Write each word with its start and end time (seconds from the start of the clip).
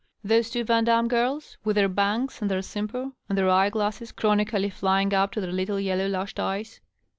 Those 0.23 0.49
two 0.49 0.63
Van 0.63 0.83
Dam 0.85 1.07
girls, 1.07 1.57
with 1.63 1.75
their 1.75 1.87
bangs, 1.87 2.41
and 2.41 2.49
their 2.49 2.63
simper, 2.63 3.11
and 3.29 3.37
their 3.37 3.47
eye 3.51 3.69
glasses 3.69 4.11
chroni^ly 4.11 4.73
flying 4.73 5.13
up 5.13 5.31
to 5.33 5.39
their 5.41 5.51
little 5.51 5.79
yellow 5.79 6.07
lashed 6.07 6.39
eyes? 6.39 6.81